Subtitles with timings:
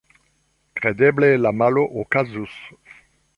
[0.79, 2.57] Kredeble la malo okazus.